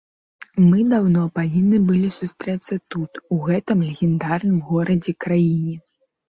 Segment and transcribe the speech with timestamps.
[0.69, 5.77] Мы даўно павінны былі сустрэцца тут, у гэтым легендарным горадзе, краіне.